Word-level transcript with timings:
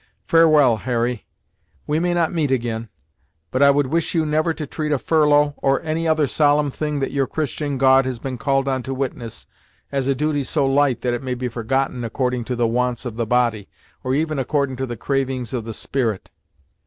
Farewell, 0.25 0.77
Harry; 0.77 1.27
we 1.85 1.99
may 1.99 2.15
not 2.15 2.33
meet 2.33 2.49
ag'in, 2.51 2.89
but 3.51 3.61
I 3.61 3.69
would 3.69 3.85
wish 3.85 4.15
you 4.15 4.25
never 4.25 4.51
to 4.51 4.65
treat 4.65 4.91
a 4.91 4.97
furlough, 4.97 5.53
or 5.57 5.79
any 5.83 6.07
other 6.07 6.25
solemn 6.25 6.71
thing 6.71 7.01
that 7.01 7.11
your 7.11 7.27
Christian 7.27 7.77
God 7.77 8.05
has 8.05 8.17
been 8.17 8.39
called 8.39 8.67
on 8.67 8.81
to 8.81 8.95
witness, 8.95 9.45
as 9.91 10.07
a 10.07 10.15
duty 10.15 10.43
so 10.43 10.65
light 10.65 11.01
that 11.01 11.13
it 11.13 11.21
may 11.21 11.35
be 11.35 11.49
forgotten 11.49 12.03
according 12.03 12.45
to 12.45 12.55
the 12.55 12.65
wants 12.65 13.05
of 13.05 13.15
the 13.15 13.27
body, 13.27 13.69
or 14.03 14.15
even 14.15 14.39
accordin' 14.39 14.75
to 14.77 14.87
the 14.87 14.97
cravings 14.97 15.53
of 15.53 15.65
the 15.65 15.73
spirit." 15.75 16.31